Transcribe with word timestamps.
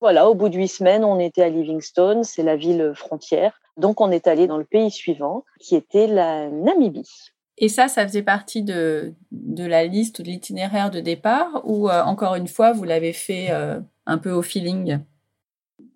Voilà, 0.00 0.30
au 0.30 0.34
bout 0.34 0.48
de 0.48 0.56
huit 0.56 0.68
semaines, 0.68 1.04
on 1.04 1.18
était 1.18 1.42
à 1.42 1.50
Livingstone, 1.50 2.24
c'est 2.24 2.42
la 2.42 2.56
ville 2.56 2.92
frontière. 2.94 3.60
Donc, 3.76 4.00
on 4.00 4.10
est 4.10 4.26
allé 4.26 4.46
dans 4.46 4.56
le 4.56 4.64
pays 4.64 4.90
suivant, 4.90 5.44
qui 5.58 5.76
était 5.76 6.06
la 6.06 6.48
Namibie. 6.48 7.30
Et 7.58 7.68
ça, 7.68 7.88
ça 7.88 8.06
faisait 8.06 8.22
partie 8.22 8.62
de, 8.62 9.14
la 9.30 9.84
liste, 9.84 10.22
de 10.22 10.26
l'itinéraire 10.26 10.90
de 10.90 11.00
départ, 11.00 11.60
ou 11.64 11.90
euh, 11.90 12.02
encore 12.02 12.34
une 12.34 12.48
fois, 12.48 12.72
vous 12.72 12.84
l'avez 12.84 13.12
fait 13.12 13.48
euh, 13.50 13.78
un 14.06 14.16
peu 14.16 14.30
au 14.30 14.40
feeling? 14.40 15.00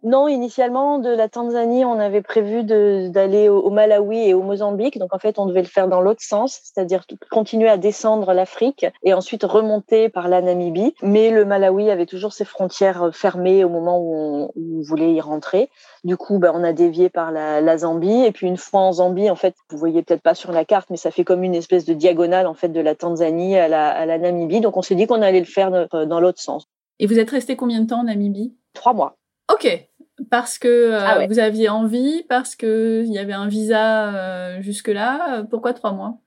Non, 0.04 0.28
initialement, 0.28 0.98
de 0.98 1.08
la 1.08 1.30
Tanzanie, 1.30 1.86
on 1.86 1.98
avait 1.98 2.20
prévu 2.20 2.62
d'aller 2.62 3.48
au, 3.48 3.70
Malawi 3.70 4.28
et 4.28 4.34
au 4.34 4.42
Mozambique. 4.42 4.98
Donc, 4.98 5.14
en 5.14 5.18
fait, 5.18 5.38
on 5.38 5.46
devait 5.46 5.62
le 5.62 5.66
faire 5.66 5.88
dans 5.88 6.02
l'autre 6.02 6.20
sens, 6.22 6.60
c'est-à-dire 6.62 7.06
continuer 7.30 7.70
à 7.70 7.78
descendre 7.78 8.34
l'Afrique 8.34 8.84
et 9.02 9.14
ensuite 9.14 9.44
remonter 9.44 10.10
par 10.10 10.28
la 10.28 10.42
Namibie. 10.42 10.94
Mais 11.02 11.30
le 11.30 11.46
Malawi 11.46 11.90
avait 11.90 12.04
toujours 12.04 12.34
ses 12.34 12.44
frontières 12.44 13.04
euh, 13.04 13.10
fermées 13.12 13.64
au 13.64 13.70
moment 13.70 13.98
où 13.98 14.50
on, 14.54 14.82
voulait 14.82 15.14
y 15.14 15.22
rentrer. 15.22 15.70
Du 16.04 16.18
coup, 16.18 16.38
ben, 16.38 16.52
on 16.54 16.62
a 16.64 16.74
dévié 16.74 17.08
par 17.08 17.32
la, 17.32 17.78
Zambie. 17.78 18.24
Et 18.26 18.32
puis, 18.32 18.46
une 18.46 18.58
fois 18.58 18.80
en 18.80 18.92
Zambie, 18.92 19.30
en 19.30 19.36
fait, 19.36 19.54
vous 19.70 19.78
voyez 19.78 20.02
peut-être 20.02 20.22
pas 20.22 20.34
sur 20.34 20.52
la 20.52 20.66
carte, 20.66 20.90
mais 20.90 20.98
ça 20.98 21.10
fait 21.10 21.24
comme 21.24 21.42
une 21.44 21.54
espèce 21.54 21.86
de 21.86 21.94
diagonale, 21.94 22.46
en 22.46 22.54
fait, 22.54 22.68
de 22.68 22.80
la 22.80 22.94
Tanzanie 22.94 23.56
à 23.56 23.68
la, 23.68 23.88
à 23.88 24.04
la 24.04 24.18
Namibie. 24.18 24.60
Donc, 24.60 24.76
on 24.76 24.82
s'est 24.82 24.96
dit 24.96 25.06
qu'on 25.06 25.22
allait 25.22 25.40
le 25.40 25.46
faire 25.46 25.72
euh, 25.94 26.04
dans 26.04 26.20
l'autre 26.20 26.42
sens. 26.42 26.68
Et 26.98 27.06
vous 27.06 27.18
êtes 27.18 27.30
resté 27.30 27.56
combien 27.56 27.80
de 27.80 27.86
temps 27.86 28.00
en 28.00 28.04
Namibie? 28.04 28.54
Trois 28.74 28.92
mois. 28.92 29.16
Ok, 29.52 29.88
parce 30.30 30.58
que 30.58 30.68
euh, 30.68 30.98
ah 31.00 31.26
vous 31.26 31.38
aviez 31.38 31.68
envie, 31.68 32.24
parce 32.28 32.56
que 32.56 33.02
il 33.04 33.12
y 33.12 33.18
avait 33.18 33.32
un 33.32 33.48
visa 33.48 34.14
euh, 34.14 34.62
jusque-là. 34.62 35.44
Pourquoi 35.50 35.74
trois 35.74 35.92
mois? 35.92 36.18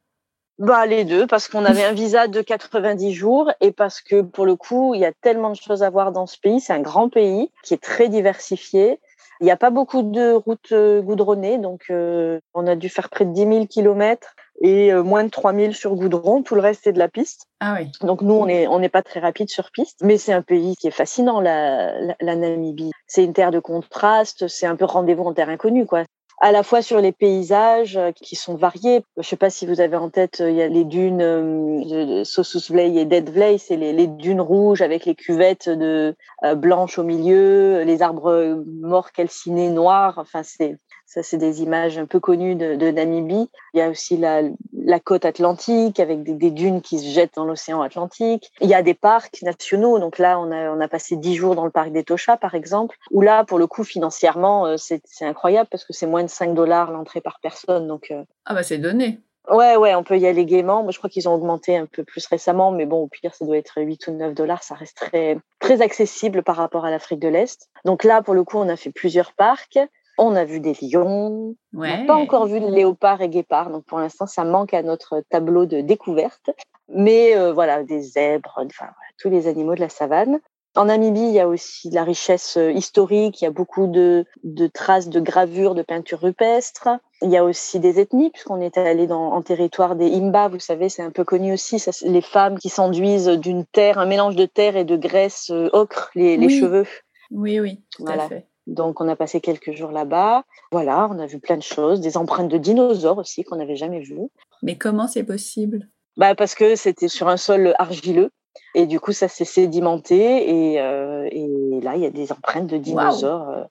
Bah 0.59 0.85
les 0.85 1.05
deux, 1.05 1.27
parce 1.27 1.47
qu'on 1.47 1.65
avait 1.65 1.83
un 1.83 1.93
visa 1.93 2.27
de 2.27 2.41
90 2.41 3.13
jours 3.13 3.51
et 3.61 3.71
parce 3.71 4.01
que 4.01 4.21
pour 4.21 4.45
le 4.45 4.55
coup, 4.55 4.95
il 4.95 5.01
y 5.01 5.05
a 5.05 5.11
tellement 5.21 5.51
de 5.51 5.55
choses 5.55 5.83
à 5.83 5.89
voir 5.89 6.11
dans 6.11 6.25
ce 6.25 6.37
pays. 6.39 6.59
C'est 6.59 6.73
un 6.73 6.81
grand 6.81 7.09
pays 7.09 7.51
qui 7.63 7.73
est 7.73 7.81
très 7.81 8.09
diversifié. 8.09 8.99
Il 9.39 9.43
n'y 9.43 9.51
a 9.51 9.57
pas 9.57 9.69
beaucoup 9.69 10.01
de 10.01 10.33
routes 10.33 10.71
euh, 10.71 11.01
goudronnées, 11.01 11.59
donc 11.59 11.91
on 11.91 12.67
a 12.67 12.75
dû 12.75 12.89
faire 12.89 13.09
près 13.09 13.25
de 13.25 13.31
10 13.31 13.41
000 13.41 13.65
kilomètres 13.67 14.35
et 14.61 14.91
euh, 14.91 15.03
moins 15.03 15.23
de 15.23 15.29
3000 15.29 15.73
sur 15.73 15.95
goudron. 15.95 16.41
Tout 16.41 16.55
le 16.55 16.61
reste, 16.61 16.81
c'est 16.83 16.93
de 16.93 16.99
la 16.99 17.07
piste. 17.07 17.45
Ah 17.59 17.77
oui. 17.79 17.91
Donc 18.01 18.21
nous, 18.21 18.33
on 18.33 18.45
n'est 18.45 18.67
on 18.67 18.79
n'est 18.79 18.89
pas 18.89 19.03
très 19.03 19.19
rapide 19.19 19.49
sur 19.49 19.71
piste, 19.71 19.99
mais 20.01 20.17
c'est 20.17 20.33
un 20.33 20.41
pays 20.41 20.75
qui 20.75 20.87
est 20.87 20.91
fascinant, 20.91 21.41
la, 21.41 21.99
la, 21.99 22.15
la 22.19 22.35
Namibie. 22.35 22.91
C'est 23.07 23.23
une 23.23 23.33
terre 23.33 23.51
de 23.51 23.59
contraste, 23.59 24.47
c'est 24.47 24.65
un 24.65 24.75
peu 24.75 24.85
rendez-vous 24.85 25.23
en 25.23 25.33
terre 25.33 25.49
inconnue, 25.49 25.85
quoi 25.85 26.03
à 26.39 26.51
la 26.51 26.61
fois 26.61 26.81
sur 26.81 27.01
les 27.01 27.11
paysages 27.11 27.97
euh, 27.97 28.11
qui 28.11 28.35
sont 28.35 28.55
variés. 28.55 29.03
Je 29.15 29.21
ne 29.21 29.23
sais 29.23 29.37
pas 29.37 29.49
si 29.49 29.65
vous 29.65 29.81
avez 29.81 29.97
en 29.97 30.09
tête, 30.09 30.41
euh, 30.41 30.51
il 30.51 30.55
y 30.55 30.61
a 30.61 30.67
les 30.67 30.83
dunes 30.83 31.17
de 31.17 32.23
Sosusvlei 32.23 32.95
et 32.97 33.05
Deadvlei, 33.05 33.57
c'est 33.57 33.75
les, 33.75 33.91
les, 33.91 34.07
dunes 34.07 34.41
rouges 34.41 34.81
avec 34.81 35.05
les 35.05 35.15
cuvettes 35.15 35.69
de 35.69 36.15
blanches 36.55 36.99
au 36.99 37.03
milieu, 37.03 37.81
les 37.83 38.01
arbres 38.01 38.63
morts 38.81 39.11
calcinés 39.11 39.69
noirs. 39.69 40.15
Enfin, 40.17 40.43
c'est 40.43 40.77
ça, 41.07 41.23
c'est 41.23 41.37
des 41.37 41.61
images 41.63 41.97
un 41.97 42.05
peu 42.05 42.19
connues 42.19 42.55
de, 42.55 42.75
de, 42.75 42.91
Namibie. 42.91 43.49
Il 43.73 43.79
y 43.79 43.81
a 43.81 43.89
aussi 43.89 44.17
la, 44.17 44.41
la 44.73 44.99
côte 44.99 45.23
atlantique 45.23 46.01
avec 46.01 46.21
des, 46.21 46.33
des, 46.33 46.51
dunes 46.51 46.81
qui 46.81 46.99
se 46.99 47.05
jettent 47.05 47.35
dans 47.35 47.45
l'océan 47.45 47.81
Atlantique. 47.81 48.51
Il 48.59 48.69
y 48.69 48.73
a 48.73 48.81
des 48.81 48.93
parcs 48.93 49.41
nationaux. 49.41 49.99
Donc 49.99 50.17
là, 50.17 50.37
on 50.37 50.51
a, 50.51 50.69
on 50.69 50.81
a 50.81 50.87
passé 50.89 51.15
dix 51.15 51.35
jours 51.35 51.55
dans 51.55 51.63
le 51.63 51.71
parc 51.71 51.93
d'Etosha, 51.93 52.35
par 52.35 52.55
exemple, 52.55 52.97
où 53.11 53.21
là, 53.21 53.45
pour 53.45 53.57
le 53.57 53.67
coup, 53.67 53.85
financièrement, 53.85 54.65
euh, 54.65 54.75
c'est 54.77 55.01
incroyable 55.21 55.69
parce 55.71 55.85
que 55.85 55.93
c'est 55.93 56.07
moins 56.07 56.23
de 56.23 56.29
5 56.29 56.53
dollars 56.53 56.91
l'entrée 56.91 57.21
par 57.21 57.39
personne. 57.41 57.87
Donc, 57.87 58.11
euh, 58.11 58.23
ah 58.45 58.53
bah 58.53 58.63
c'est 58.63 58.77
donné. 58.77 59.21
Ouais, 59.49 59.77
ouais, 59.77 59.95
on 59.95 60.03
peut 60.03 60.17
y 60.17 60.27
aller 60.27 60.45
gaiement. 60.45 60.83
Moi, 60.83 60.91
je 60.91 60.97
crois 60.97 61.09
qu'ils 61.09 61.29
ont 61.29 61.33
augmenté 61.33 61.77
un 61.77 61.85
peu 61.85 62.03
plus 62.03 62.25
récemment, 62.27 62.71
mais 62.71 62.85
bon, 62.85 63.03
au 63.03 63.07
pire, 63.07 63.33
ça 63.33 63.45
doit 63.45 63.57
être 63.57 63.81
8 63.81 64.07
ou 64.07 64.11
9 64.11 64.33
dollars. 64.33 64.61
Ça 64.61 64.75
reste 64.75 64.97
très, 64.97 65.37
très 65.59 65.81
accessible 65.81 66.43
par 66.43 66.57
rapport 66.57 66.83
à 66.83 66.91
l'Afrique 66.91 67.19
de 67.19 67.29
l'Est. 67.29 67.69
Donc 67.85 68.03
là, 68.03 68.21
pour 68.21 68.33
le 68.33 68.43
coup, 68.43 68.57
on 68.57 68.67
a 68.67 68.75
fait 68.75 68.91
plusieurs 68.91 69.31
parcs. 69.31 69.79
On 70.17 70.35
a 70.35 70.45
vu 70.45 70.59
des 70.59 70.73
lions. 70.81 71.55
On 71.75 71.81
n'a 71.81 72.05
pas 72.05 72.15
encore 72.15 72.47
vu 72.47 72.59
de 72.59 72.67
léopards 72.67 73.21
et 73.21 73.29
guépards. 73.29 73.69
Donc 73.69 73.85
pour 73.85 73.99
l'instant, 73.99 74.25
ça 74.25 74.43
manque 74.43 74.73
à 74.73 74.81
notre 74.81 75.21
tableau 75.29 75.65
de 75.65 75.81
découverte. 75.81 76.49
Mais 76.89 77.35
euh, 77.37 77.53
voilà, 77.53 77.83
des 77.83 78.01
zèbres, 78.01 78.59
enfin 78.65 78.87
tous 79.19 79.29
les 79.29 79.47
animaux 79.47 79.75
de 79.75 79.81
la 79.81 79.89
savane. 79.89 80.39
En 80.77 80.85
Namibie, 80.85 81.21
il 81.21 81.31
y 81.31 81.39
a 81.39 81.47
aussi 81.47 81.89
de 81.89 81.95
la 81.95 82.03
richesse 82.03 82.55
euh, 82.57 82.71
historique. 82.71 83.41
Il 83.41 83.45
y 83.45 83.47
a 83.47 83.51
beaucoup 83.51 83.87
de, 83.87 84.25
traces 84.73 85.09
de 85.09 85.19
gravures, 85.19 85.73
de 85.73 85.81
peintures 85.81 86.19
rupestres. 86.19 86.89
Il 87.23 87.31
y 87.31 87.37
a 87.37 87.43
aussi 87.43 87.79
des 87.79 87.99
ethnies, 87.99 88.29
puisqu'on 88.29 88.61
est 88.61 88.77
allé 88.77 89.07
dans, 89.07 89.31
en 89.31 89.41
territoire 89.41 89.95
des 89.95 90.15
Imba. 90.15 90.49
Vous 90.49 90.59
savez, 90.59 90.89
c'est 90.89 91.01
un 91.01 91.09
peu 91.09 91.23
connu 91.23 91.51
aussi. 91.51 91.79
Ça, 91.79 91.91
les 92.05 92.21
femmes 92.21 92.59
qui 92.59 92.69
s'enduisent 92.69 93.27
d'une 93.27 93.65
terre, 93.65 93.97
un 93.97 94.05
mélange 94.05 94.35
de 94.35 94.45
terre 94.45 94.77
et 94.77 94.85
de 94.85 94.95
graisse 94.95 95.49
euh, 95.49 95.69
ocre, 95.73 96.11
les, 96.13 96.37
cheveux. 96.47 96.85
Oui, 97.31 97.59
oui, 97.59 97.81
tout 97.91 98.05
à 98.07 98.19
fait. 98.27 98.45
Donc, 98.67 98.99
on 98.99 99.07
a 99.07 99.15
passé 99.15 99.39
quelques 99.39 99.71
jours 99.71 99.91
là-bas. 99.91 100.43
Voilà, 100.71 101.07
on 101.09 101.17
a 101.19 101.25
vu 101.25 101.39
plein 101.39 101.57
de 101.57 101.63
choses, 101.63 102.01
des 102.01 102.17
empreintes 102.17 102.49
de 102.49 102.57
dinosaures 102.57 103.17
aussi 103.17 103.43
qu'on 103.43 103.55
n'avait 103.55 103.77
jamais 103.77 104.01
vues. 104.01 104.29
Mais 104.61 104.77
comment 104.77 105.07
c'est 105.07 105.23
possible? 105.23 105.89
Bah 106.17 106.35
Parce 106.35 106.53
que 106.53 106.75
c'était 106.75 107.07
sur 107.07 107.29
un 107.29 107.37
sol 107.37 107.73
argileux. 107.79 108.29
Et 108.75 108.85
du 108.85 108.99
coup, 108.99 109.13
ça 109.13 109.27
s'est 109.27 109.45
sédimenté. 109.45 110.73
Et, 110.73 110.81
euh, 110.81 111.27
et, 111.31 111.79
là, 111.81 111.95
il 111.95 112.01
y 112.01 112.05
a 112.05 112.09
des 112.09 112.31
empreintes 112.31 112.67
de 112.67 112.77
dinosaures 112.77 113.49
euh, 113.49 113.63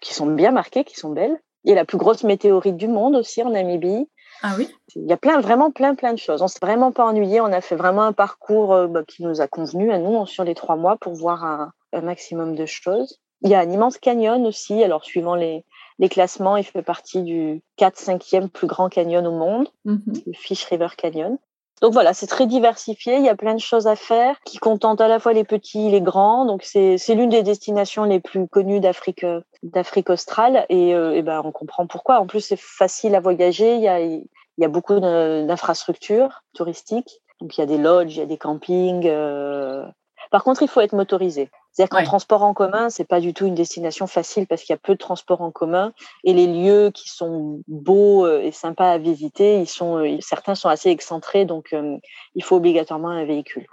qui 0.00 0.12
sont 0.14 0.26
bien 0.26 0.50
marquées, 0.50 0.84
qui 0.84 0.96
sont 0.96 1.10
belles. 1.10 1.40
Il 1.64 1.70
y 1.70 1.72
a 1.72 1.76
la 1.76 1.84
plus 1.84 1.98
grosse 1.98 2.24
météorite 2.24 2.76
du 2.76 2.88
monde 2.88 3.16
aussi 3.16 3.42
en 3.42 3.50
Namibie. 3.50 4.08
Ah 4.42 4.54
oui? 4.58 4.68
Il 4.96 5.08
y 5.08 5.12
a 5.12 5.16
plein, 5.16 5.40
vraiment 5.40 5.70
plein, 5.70 5.94
plein 5.94 6.12
de 6.12 6.18
choses. 6.18 6.42
On 6.42 6.48
s'est 6.48 6.58
vraiment 6.60 6.90
pas 6.90 7.04
ennuyé. 7.04 7.40
On 7.40 7.46
a 7.46 7.60
fait 7.60 7.76
vraiment 7.76 8.02
un 8.02 8.12
parcours 8.12 8.74
euh, 8.74 8.86
bah, 8.88 9.04
qui 9.06 9.22
nous 9.22 9.40
a 9.40 9.46
convenu 9.46 9.92
à 9.92 9.98
nous 9.98 10.26
sur 10.26 10.44
les 10.44 10.54
trois 10.54 10.76
mois 10.76 10.96
pour 10.96 11.14
voir 11.14 11.44
un, 11.44 11.72
un 11.92 12.00
maximum 12.00 12.56
de 12.56 12.66
choses. 12.66 13.21
Il 13.42 13.50
y 13.50 13.54
a 13.54 13.60
un 13.60 13.70
immense 13.70 13.98
canyon 13.98 14.46
aussi. 14.46 14.82
Alors, 14.82 15.04
suivant 15.04 15.34
les, 15.34 15.64
les 15.98 16.08
classements, 16.08 16.56
il 16.56 16.64
fait 16.64 16.82
partie 16.82 17.22
du 17.22 17.62
4-5e 17.78 18.48
plus 18.48 18.66
grand 18.66 18.88
canyon 18.88 19.26
au 19.26 19.32
monde, 19.32 19.68
mm-hmm. 19.86 20.22
le 20.26 20.32
Fish 20.32 20.64
River 20.64 20.88
Canyon. 20.96 21.38
Donc 21.80 21.92
voilà, 21.92 22.14
c'est 22.14 22.28
très 22.28 22.46
diversifié. 22.46 23.16
Il 23.16 23.24
y 23.24 23.28
a 23.28 23.34
plein 23.34 23.54
de 23.54 23.60
choses 23.60 23.88
à 23.88 23.96
faire 23.96 24.36
qui 24.44 24.58
contentent 24.58 25.00
à 25.00 25.08
la 25.08 25.18
fois 25.18 25.32
les 25.32 25.42
petits 25.42 25.88
et 25.88 25.90
les 25.90 26.00
grands. 26.00 26.46
Donc 26.46 26.62
c'est 26.62 26.96
l'une 27.08 27.30
des 27.30 27.42
destinations 27.42 28.04
les 28.04 28.20
plus 28.20 28.46
connues 28.46 28.78
d'Afrique 28.78 29.26
d'Afrique 29.64 30.08
australe 30.08 30.64
et, 30.68 30.94
euh, 30.94 31.12
et, 31.12 31.22
ben 31.22 31.42
on 31.44 31.50
comprend 31.50 31.88
pourquoi. 31.88 32.20
En 32.20 32.28
plus 32.28 32.40
c'est 32.40 32.58
facile 32.58 33.16
à 33.16 33.20
voyager. 33.20 33.74
Il 33.74 33.82
y 33.82 33.88
a 33.88 33.98
il 34.00 34.24
y 34.58 34.64
a 34.64 34.68
beaucoup 34.68 35.00
d'infrastructures 35.00 36.42
touristiques. 36.54 37.20
Donc 37.40 37.56
il 37.56 37.60
y 37.60 37.64
a 37.64 37.66
des 37.66 37.78
lodges, 37.78 38.14
il 38.14 38.20
y 38.20 38.22
a 38.22 38.26
des 38.26 38.38
campings. 38.38 39.08
Euh... 39.08 39.84
Par 40.30 40.44
contre, 40.44 40.62
il 40.62 40.68
faut 40.68 40.80
être 40.80 40.94
motorisé. 40.94 41.50
C'est-à-dire 41.72 41.96
qu'en 41.96 42.04
transport 42.04 42.42
en 42.42 42.52
commun, 42.52 42.90
c'est 42.90 43.04
pas 43.04 43.20
du 43.20 43.32
tout 43.32 43.46
une 43.46 43.54
destination 43.54 44.06
facile 44.06 44.46
parce 44.46 44.62
qu'il 44.62 44.74
y 44.74 44.76
a 44.76 44.80
peu 44.82 44.92
de 44.92 44.98
transport 44.98 45.40
en 45.40 45.50
commun 45.50 45.92
et 46.22 46.34
les 46.34 46.46
lieux 46.46 46.90
qui 46.92 47.08
sont 47.08 47.62
beaux 47.66 48.26
euh, 48.26 48.42
et 48.42 48.52
sympas 48.52 48.90
à 48.90 48.98
visiter, 48.98 49.58
ils 49.58 49.68
sont 49.68 49.96
euh, 49.96 50.18
certains 50.20 50.54
sont 50.54 50.68
assez 50.68 50.90
excentrés, 50.90 51.46
donc 51.46 51.72
euh, 51.72 51.96
il 52.34 52.44
faut 52.44 52.56
obligatoirement 52.56 53.08
un 53.08 53.24
véhicule. 53.24 53.66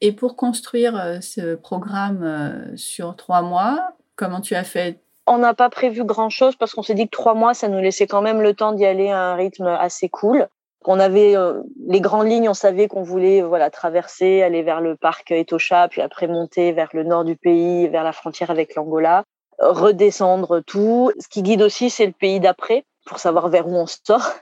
Et 0.00 0.12
pour 0.12 0.36
construire 0.36 1.18
ce 1.22 1.54
programme 1.54 2.76
sur 2.76 3.16
trois 3.16 3.42
mois, 3.42 3.92
comment 4.16 4.40
tu 4.40 4.54
as 4.54 4.64
fait? 4.64 5.00
On 5.26 5.38
n'a 5.38 5.54
pas 5.54 5.70
prévu 5.70 6.04
grand-chose 6.04 6.56
parce 6.56 6.74
qu'on 6.74 6.82
s'est 6.82 6.94
dit 6.94 7.06
que 7.06 7.16
trois 7.16 7.34
mois, 7.34 7.54
ça 7.54 7.68
nous 7.68 7.80
laissait 7.80 8.06
quand 8.06 8.20
même 8.20 8.42
le 8.42 8.54
temps 8.54 8.72
d'y 8.72 8.84
aller 8.84 9.10
à 9.10 9.30
un 9.30 9.34
rythme 9.34 9.66
assez 9.66 10.08
cool. 10.10 10.48
On 10.86 11.00
avait 11.00 11.36
euh, 11.36 11.62
les 11.86 12.00
grandes 12.00 12.28
lignes, 12.28 12.48
on 12.48 12.54
savait 12.54 12.88
qu'on 12.88 13.02
voulait 13.02 13.40
voilà 13.40 13.70
traverser, 13.70 14.42
aller 14.42 14.62
vers 14.62 14.80
le 14.80 14.96
parc 14.96 15.30
Etosha, 15.30 15.88
puis 15.88 16.02
après 16.02 16.26
monter 16.26 16.72
vers 16.72 16.90
le 16.92 17.04
nord 17.04 17.24
du 17.24 17.36
pays, 17.36 17.88
vers 17.88 18.04
la 18.04 18.12
frontière 18.12 18.50
avec 18.50 18.74
l'Angola, 18.74 19.24
redescendre 19.58 20.62
tout. 20.62 21.10
Ce 21.18 21.28
qui 21.28 21.42
guide 21.42 21.62
aussi, 21.62 21.90
c'est 21.90 22.06
le 22.06 22.12
pays 22.12 22.40
d'après 22.40 22.84
pour 23.06 23.18
savoir 23.18 23.48
vers 23.48 23.66
où 23.66 23.74
on 23.74 23.86
sort. 23.86 24.34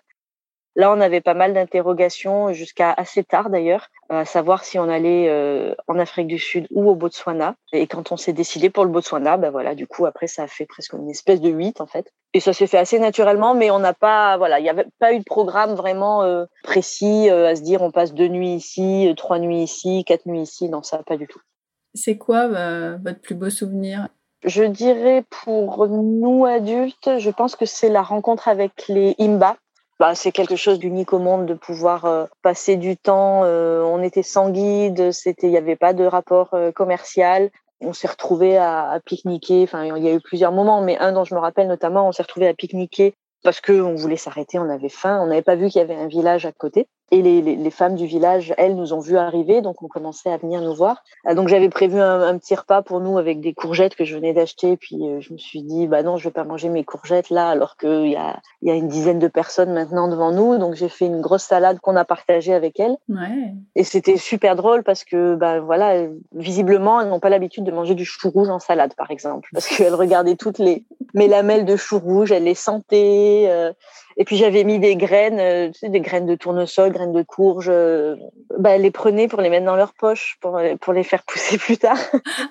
Là, 0.74 0.90
on 0.90 1.00
avait 1.00 1.20
pas 1.20 1.34
mal 1.34 1.52
d'interrogations 1.52 2.52
jusqu'à 2.52 2.92
assez 2.92 3.24
tard 3.24 3.50
d'ailleurs, 3.50 3.88
à 4.08 4.24
savoir 4.24 4.64
si 4.64 4.78
on 4.78 4.88
allait 4.88 5.28
euh, 5.28 5.74
en 5.86 5.98
Afrique 5.98 6.28
du 6.28 6.38
Sud 6.38 6.66
ou 6.70 6.88
au 6.88 6.94
Botswana. 6.94 7.56
Et 7.72 7.86
quand 7.86 8.10
on 8.10 8.16
s'est 8.16 8.32
décidé 8.32 8.70
pour 8.70 8.84
le 8.84 8.90
Botswana, 8.90 9.36
ben 9.36 9.50
voilà, 9.50 9.74
du 9.74 9.86
coup 9.86 10.06
après 10.06 10.28
ça 10.28 10.44
a 10.44 10.46
fait 10.46 10.64
presque 10.64 10.94
une 10.94 11.10
espèce 11.10 11.42
de 11.42 11.50
huit 11.50 11.82
en 11.82 11.86
fait. 11.86 12.10
Et 12.32 12.40
ça 12.40 12.54
s'est 12.54 12.66
fait 12.66 12.78
assez 12.78 12.98
naturellement, 12.98 13.54
mais 13.54 13.70
on 13.70 13.78
n'a 13.78 13.92
pas, 13.92 14.38
voilà, 14.38 14.60
il 14.60 14.62
n'y 14.62 14.70
avait 14.70 14.86
pas 14.98 15.12
eu 15.12 15.18
de 15.18 15.24
programme 15.24 15.74
vraiment 15.74 16.22
euh, 16.22 16.46
précis 16.62 17.28
euh, 17.28 17.48
à 17.48 17.56
se 17.56 17.62
dire 17.62 17.82
on 17.82 17.90
passe 17.90 18.14
deux 18.14 18.28
nuits 18.28 18.54
ici, 18.54 19.12
trois 19.18 19.38
nuits 19.38 19.62
ici, 19.62 20.04
quatre 20.06 20.24
nuits 20.24 20.40
ici. 20.40 20.70
Non, 20.70 20.82
ça 20.82 21.02
pas 21.02 21.18
du 21.18 21.26
tout. 21.26 21.40
C'est 21.94 22.16
quoi 22.16 22.48
votre 22.48 23.20
plus 23.20 23.34
beau 23.34 23.50
souvenir? 23.50 24.08
Je 24.44 24.64
dirais 24.64 25.24
pour 25.44 25.86
nous 25.86 26.46
adultes, 26.46 27.18
je 27.18 27.30
pense 27.30 27.54
que 27.54 27.66
c'est 27.66 27.90
la 27.90 28.02
rencontre 28.02 28.48
avec 28.48 28.88
les 28.88 29.14
Imba 29.20 29.56
bah, 30.02 30.16
c'est 30.16 30.32
quelque 30.32 30.56
chose 30.56 30.80
d'unique 30.80 31.12
au 31.12 31.20
monde 31.20 31.46
de 31.46 31.54
pouvoir 31.54 32.06
euh, 32.06 32.26
passer 32.42 32.74
du 32.74 32.96
temps. 32.96 33.42
Euh, 33.44 33.82
on 33.82 34.02
était 34.02 34.24
sans 34.24 34.50
guide, 34.50 35.12
c'était, 35.12 35.46
il 35.46 35.50
n'y 35.50 35.56
avait 35.56 35.76
pas 35.76 35.92
de 35.92 36.02
rapport 36.02 36.54
euh, 36.54 36.72
commercial. 36.72 37.50
On 37.80 37.92
s'est 37.92 38.08
retrouvé 38.08 38.56
à, 38.56 38.90
à 38.90 38.98
pique-niquer. 38.98 39.62
Enfin, 39.62 39.84
il 39.84 40.02
y 40.02 40.08
a 40.08 40.12
eu 40.12 40.20
plusieurs 40.20 40.50
moments, 40.50 40.82
mais 40.82 40.98
un 40.98 41.12
dont 41.12 41.22
je 41.22 41.36
me 41.36 41.38
rappelle 41.38 41.68
notamment, 41.68 42.08
on 42.08 42.10
s'est 42.10 42.24
retrouvé 42.24 42.48
à 42.48 42.52
pique-niquer 42.52 43.14
parce 43.44 43.60
que 43.60 43.80
on 43.80 43.94
voulait 43.94 44.16
s'arrêter, 44.16 44.58
on 44.58 44.68
avait 44.68 44.88
faim, 44.88 45.20
on 45.22 45.26
n'avait 45.26 45.40
pas 45.40 45.54
vu 45.54 45.68
qu'il 45.68 45.78
y 45.78 45.84
avait 45.84 45.94
un 45.94 46.08
village 46.08 46.46
à 46.46 46.50
côté. 46.50 46.88
Et 47.10 47.20
les, 47.20 47.42
les, 47.42 47.56
les, 47.56 47.70
femmes 47.70 47.94
du 47.94 48.06
village, 48.06 48.54
elles, 48.56 48.74
nous 48.74 48.94
ont 48.94 49.00
vu 49.00 49.18
arriver, 49.18 49.60
donc 49.60 49.82
on 49.82 49.88
commençait 49.88 50.30
à 50.30 50.38
venir 50.38 50.62
nous 50.62 50.74
voir. 50.74 51.02
Euh, 51.28 51.34
donc 51.34 51.48
j'avais 51.48 51.68
prévu 51.68 52.00
un, 52.00 52.20
un, 52.20 52.38
petit 52.38 52.54
repas 52.54 52.80
pour 52.80 53.00
nous 53.00 53.18
avec 53.18 53.40
des 53.40 53.52
courgettes 53.52 53.94
que 53.94 54.04
je 54.04 54.14
venais 54.14 54.32
d'acheter. 54.32 54.78
Puis 54.78 54.96
euh, 55.02 55.20
je 55.20 55.32
me 55.34 55.38
suis 55.38 55.62
dit, 55.62 55.86
bah 55.88 56.02
non, 56.02 56.16
je 56.16 56.24
vais 56.24 56.32
pas 56.32 56.44
manger 56.44 56.70
mes 56.70 56.84
courgettes 56.84 57.28
là, 57.28 57.50
alors 57.50 57.76
qu'il 57.76 58.08
y 58.08 58.16
a, 58.16 58.40
y 58.62 58.70
a 58.70 58.74
une 58.74 58.88
dizaine 58.88 59.18
de 59.18 59.28
personnes 59.28 59.74
maintenant 59.74 60.08
devant 60.08 60.32
nous. 60.32 60.56
Donc 60.56 60.74
j'ai 60.74 60.88
fait 60.88 61.04
une 61.04 61.20
grosse 61.20 61.42
salade 61.42 61.80
qu'on 61.80 61.96
a 61.96 62.04
partagée 62.06 62.54
avec 62.54 62.80
elles. 62.80 62.96
Ouais. 63.10 63.52
Et 63.76 63.84
c'était 63.84 64.16
super 64.16 64.56
drôle 64.56 64.82
parce 64.82 65.04
que, 65.04 65.34
bah 65.34 65.60
voilà, 65.60 66.06
visiblement, 66.34 67.00
elles 67.00 67.08
n'ont 67.08 67.20
pas 67.20 67.30
l'habitude 67.30 67.64
de 67.64 67.72
manger 67.72 67.94
du 67.94 68.06
chou 68.06 68.30
rouge 68.30 68.48
en 68.48 68.58
salade, 68.58 68.94
par 68.94 69.10
exemple, 69.10 69.50
parce 69.52 69.66
qu'elles 69.66 69.94
regardaient 69.94 70.36
toutes 70.36 70.58
les 70.58 70.86
mes 71.14 71.28
lamelles 71.28 71.64
de 71.64 71.76
chou 71.76 71.98
rouge, 71.98 72.32
elles 72.32 72.44
les 72.44 72.54
sentaient. 72.54 73.46
Euh, 73.48 73.72
et 74.16 74.24
puis 74.24 74.36
j'avais 74.36 74.64
mis 74.64 74.78
des 74.78 74.96
graines, 74.96 75.40
euh, 75.40 75.68
tu 75.68 75.80
sais, 75.80 75.88
des 75.88 76.00
graines 76.00 76.26
de 76.26 76.34
tournesol, 76.34 76.92
graines 76.92 77.12
de 77.12 77.22
courge. 77.22 77.68
Euh, 77.70 78.16
bah, 78.58 78.70
elles 78.70 78.82
les 78.82 78.90
prenaient 78.90 79.28
pour 79.28 79.40
les 79.40 79.50
mettre 79.50 79.66
dans 79.66 79.76
leur 79.76 79.94
poche, 79.94 80.36
pour, 80.40 80.60
pour 80.80 80.92
les 80.92 81.02
faire 81.02 81.22
pousser 81.26 81.58
plus 81.58 81.78
tard. 81.78 81.98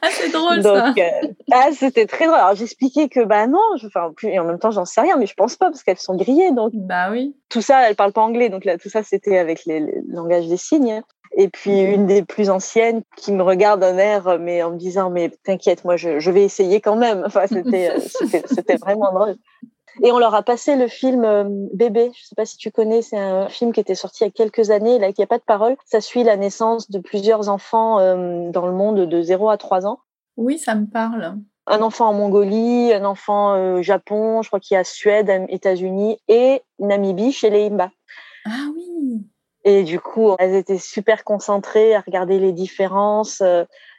Ah, 0.01 0.07
c'est 0.11 0.31
drôle 0.31 0.61
Donc, 0.61 0.75
ça. 0.75 0.93
Euh, 0.97 1.27
ah, 1.51 1.69
c'était 1.73 2.05
très 2.05 2.25
drôle. 2.25 2.39
Alors 2.39 2.55
j'expliquais 2.55 3.09
que 3.09 3.23
bah 3.23 3.47
non, 3.47 3.59
je, 3.77 3.87
enfin, 3.87 4.11
plus, 4.15 4.29
et 4.29 4.39
en 4.39 4.45
même 4.45 4.59
temps 4.59 4.71
j'en 4.71 4.85
sais 4.85 5.01
rien, 5.01 5.17
mais 5.17 5.25
je 5.25 5.35
pense 5.35 5.55
pas 5.55 5.67
parce 5.67 5.83
qu'elles 5.83 5.97
sont 5.97 6.15
grillées. 6.15 6.51
Donc 6.51 6.71
bah 6.73 7.09
oui. 7.11 7.35
Tout 7.49 7.61
ça, 7.61 7.87
elles 7.87 7.95
parlent 7.95 8.13
pas 8.13 8.21
anglais, 8.21 8.49
donc 8.49 8.65
là 8.65 8.77
tout 8.77 8.89
ça 8.89 9.03
c'était 9.03 9.37
avec 9.37 9.65
les, 9.65 9.79
les 9.79 10.01
langages 10.07 10.47
des 10.47 10.57
signes. 10.57 11.01
Et 11.37 11.47
puis 11.47 11.79
une 11.79 12.07
des 12.07 12.23
plus 12.23 12.49
anciennes 12.49 13.03
qui 13.15 13.31
me 13.31 13.41
regarde 13.41 13.79
d'un 13.79 13.97
air, 13.97 14.37
mais 14.39 14.63
en 14.63 14.71
me 14.71 14.77
disant 14.77 15.09
mais 15.09 15.31
t'inquiète, 15.43 15.85
moi 15.85 15.95
je, 15.95 16.19
je 16.19 16.31
vais 16.31 16.43
essayer 16.43 16.81
quand 16.81 16.97
même. 16.97 17.23
Enfin 17.25 17.45
c'était 17.47 17.93
c'était 18.45 18.75
vraiment 18.75 19.13
drôle. 19.13 19.35
Et 20.03 20.11
on 20.11 20.19
leur 20.19 20.33
a 20.35 20.43
passé 20.43 20.75
le 20.75 20.87
film 20.87 21.23
euh, 21.25 21.43
Bébé. 21.73 22.11
Je 22.15 22.25
sais 22.25 22.35
pas 22.35 22.45
si 22.45 22.57
tu 22.57 22.71
connais, 22.71 23.01
c'est 23.01 23.17
un 23.17 23.49
film 23.49 23.73
qui 23.73 23.79
était 23.79 23.95
sorti 23.95 24.23
il 24.23 24.27
y 24.27 24.29
a 24.29 24.31
quelques 24.31 24.71
années, 24.71 24.99
là, 24.99 25.11
qui 25.11 25.21
a 25.21 25.27
pas 25.27 25.37
de 25.37 25.43
parole. 25.43 25.75
Ça 25.85 26.01
suit 26.01 26.23
la 26.23 26.37
naissance 26.37 26.89
de 26.89 26.99
plusieurs 26.99 27.49
enfants 27.49 27.99
euh, 27.99 28.49
dans 28.51 28.65
le 28.65 28.73
monde 28.73 29.05
de 29.07 29.21
0 29.21 29.49
à 29.49 29.57
3 29.57 29.85
ans. 29.85 29.99
Oui, 30.37 30.57
ça 30.57 30.75
me 30.75 30.85
parle. 30.85 31.37
Un 31.67 31.81
enfant 31.81 32.09
en 32.09 32.13
Mongolie, 32.13 32.93
un 32.93 33.05
enfant 33.05 33.53
au 33.53 33.55
euh, 33.55 33.81
Japon, 33.81 34.41
je 34.41 34.49
crois 34.49 34.59
qu'il 34.59 34.75
y 34.75 34.77
a 34.77 34.83
Suède, 34.83 35.29
États-Unis 35.49 36.17
et 36.27 36.61
Namibie 36.79 37.31
chez 37.31 37.49
les 37.49 37.67
Imba. 37.67 37.91
Ah 38.45 38.67
oui. 38.75 39.21
Et 39.63 39.83
du 39.83 39.99
coup, 39.99 40.35
elles 40.39 40.55
étaient 40.55 40.79
super 40.79 41.23
concentrées 41.23 41.93
à 41.93 42.01
regarder 42.01 42.39
les 42.39 42.51
différences. 42.51 43.43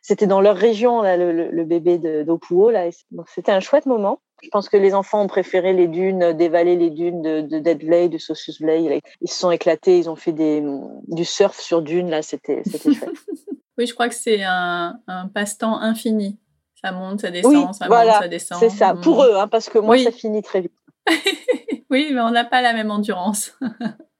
C'était 0.01 0.27
dans 0.27 0.41
leur 0.41 0.57
région, 0.57 1.03
là, 1.03 1.17
le, 1.17 1.51
le 1.51 1.65
bébé 1.65 1.99
d'Opuo. 2.25 2.71
Là. 2.71 2.91
Donc, 3.13 3.29
c'était 3.29 3.53
un 3.53 3.61
chouette 3.61 3.87
moment. 3.87 4.19
Je 4.43 4.49
pense 4.49 4.69
que 4.69 4.77
les 4.77 4.93
enfants 4.95 5.23
ont 5.23 5.27
préféré 5.29 5.73
les 5.73 5.87
dunes, 5.89 6.33
dévaler 6.33 6.77
les 6.77 6.91
dunes 6.91 7.23
de, 7.23 7.41
de 7.43 7.59
Dead 7.59 7.79
Blade, 7.79 8.11
de 8.11 8.19
Saucius 8.19 8.61
Blade. 8.61 9.01
Ils 9.21 9.31
se 9.31 9.39
sont 9.39 9.51
éclatés, 9.51 9.99
ils 9.99 10.11
ont 10.11 10.17
fait 10.17 10.33
des, 10.33 10.63
du 11.09 11.25
surf 11.25 11.59
sur 11.61 11.81
dunes, 11.83 12.11
là, 12.11 12.23
c'était 12.23 12.63
chouette. 12.83 13.09
oui, 13.79 13.87
je 13.87 13.95
crois 13.95 14.09
que 14.09 14.15
c'est 14.15 14.43
un, 14.43 14.99
un 15.07 15.29
passe-temps 15.29 15.79
infini. 15.79 16.39
Ça 16.85 16.91
monte, 16.91 17.21
ça 17.21 17.31
descend, 17.31 17.55
oui, 17.55 17.65
ça 17.75 17.87
voilà, 17.87 18.13
monte, 18.15 18.23
ça 18.23 18.29
descend. 18.29 18.59
C'est 18.59 18.71
ça, 18.71 18.95
pour 18.95 19.23
eux, 19.23 19.37
hein, 19.37 19.47
parce 19.47 19.69
que 19.69 19.79
moi, 19.79 19.95
Oui. 19.95 20.03
ça 20.03 20.11
finit 20.11 20.43
très 20.43 20.63
vite. 20.63 20.73
oui, 21.91 22.11
mais 22.13 22.21
on 22.21 22.31
n'a 22.31 22.45
pas 22.45 22.61
la 22.61 22.73
même 22.73 22.91
endurance. 22.91 23.57